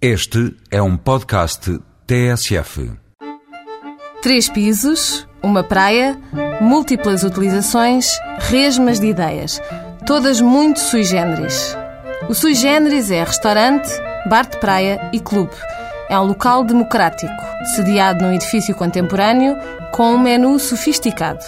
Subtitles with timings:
[0.00, 2.92] Este é um podcast TSF.
[4.20, 6.20] Três pisos, uma praia,
[6.60, 9.58] múltiplas utilizações, resmas de ideias.
[10.04, 11.74] Todas muito sui generis.
[12.28, 13.88] O sui generis é restaurante,
[14.28, 15.54] bar de praia e clube.
[16.10, 17.32] É um local democrático,
[17.74, 19.56] sediado num edifício contemporâneo
[19.92, 21.42] com um menu sofisticado.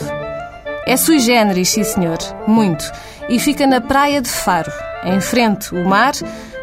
[0.87, 2.91] É sui generis, sim senhor, muito.
[3.29, 4.73] E fica na praia de Faro,
[5.05, 6.15] em frente o mar,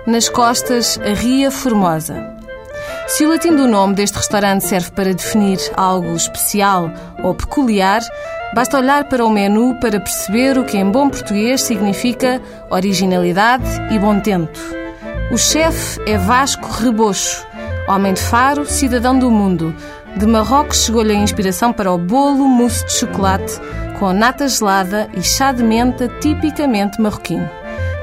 [0.06, 2.36] nas costas a Ria Formosa.
[3.08, 6.92] Se o latim do nome deste restaurante serve para definir algo especial
[7.24, 8.02] ou peculiar,
[8.54, 14.00] basta olhar para o menu para perceber o que em bom português significa originalidade e
[14.00, 14.60] bom tento.
[15.32, 17.46] O chefe é Vasco Rebocho,
[17.88, 19.76] homem de Faro, cidadão do mundo.
[20.18, 23.60] De Marrocos chegou-lhe a inspiração para o bolo mousse de chocolate
[24.00, 27.50] com nata gelada e chá de menta tipicamente marroquino.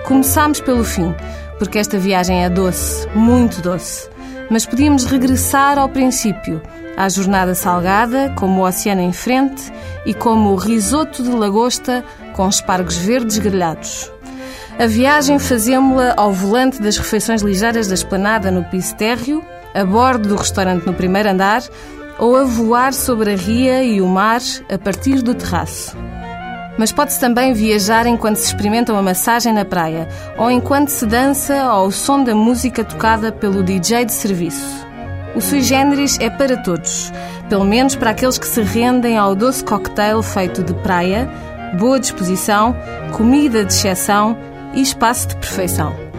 [0.05, 1.15] Começámos pelo fim,
[1.63, 4.11] porque esta viagem é doce, muito doce.
[4.51, 6.61] Mas podíamos regressar ao princípio,
[6.97, 9.73] à jornada salgada, como o oceano em frente
[10.05, 14.11] e como o risoto de lagosta com espargos verdes grelhados.
[14.77, 19.41] A viagem fazemos-la ao volante das refeições ligeiras da esplanada no piso térreo,
[19.73, 21.63] a bordo do restaurante no primeiro andar
[22.19, 25.97] ou a voar sobre a ria e o mar a partir do terraço.
[26.79, 31.61] Mas pode-se também viajar enquanto se experimenta uma massagem na praia ou enquanto se dança
[31.61, 34.87] ao som da música tocada pelo DJ de serviço.
[35.35, 37.13] O sui generis é para todos,
[37.49, 41.31] pelo menos para aqueles que se rendem ao doce cocktail feito de praia,
[41.79, 42.77] boa disposição,
[43.17, 44.37] comida de exceção
[44.75, 46.12] e espaço de perfeição.